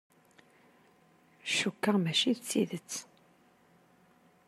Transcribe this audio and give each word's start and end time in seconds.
Cukkeɣ 1.55 1.95
mačči 2.03 2.31
d 2.37 2.39
tidett. 2.49 2.93